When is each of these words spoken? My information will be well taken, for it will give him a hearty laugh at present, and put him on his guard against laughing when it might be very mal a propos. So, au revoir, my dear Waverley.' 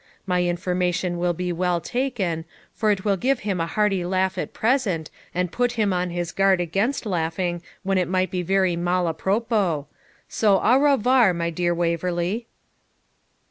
My 0.25 0.43
information 0.45 1.19
will 1.19 1.33
be 1.33 1.53
well 1.53 1.79
taken, 1.79 2.45
for 2.73 2.89
it 2.89 3.05
will 3.05 3.17
give 3.17 3.41
him 3.41 3.61
a 3.61 3.67
hearty 3.67 4.03
laugh 4.03 4.35
at 4.35 4.51
present, 4.51 5.11
and 5.31 5.51
put 5.51 5.73
him 5.73 5.93
on 5.93 6.09
his 6.09 6.31
guard 6.31 6.59
against 6.59 7.05
laughing 7.05 7.61
when 7.83 7.99
it 7.99 8.07
might 8.07 8.31
be 8.31 8.41
very 8.41 8.75
mal 8.75 9.07
a 9.07 9.13
propos. 9.13 9.85
So, 10.27 10.57
au 10.57 10.77
revoir, 10.79 11.35
my 11.35 11.51
dear 11.51 11.75
Waverley.' 11.75 12.47